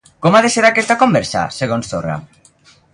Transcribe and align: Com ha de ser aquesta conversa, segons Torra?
Com 0.25 0.37
ha 0.37 0.39
de 0.45 0.49
ser 0.53 0.63
aquesta 0.69 0.97
conversa, 1.03 1.45
segons 1.59 1.95
Torra? 1.95 2.21